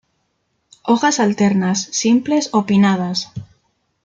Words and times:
Hojas 0.81 1.19
alternas, 1.19 1.87
simples 1.91 2.49
o 2.53 2.65
pinnadas. 2.65 3.29